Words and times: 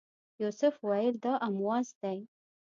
یوسف 0.41 0.75
ویل 0.89 1.15
دا 1.23 1.33
امواس 1.47 1.87
دی. 2.01 2.19